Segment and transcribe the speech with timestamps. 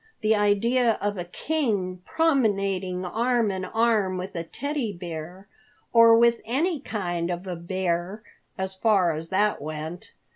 [0.21, 5.47] The idea of a king promenading arm in arm with a Teddy Bear,
[5.93, 8.23] or with any kind of a bear,
[8.57, 10.11] as far as that went!